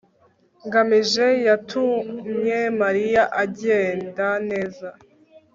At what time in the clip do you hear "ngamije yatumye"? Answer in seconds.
0.65-2.59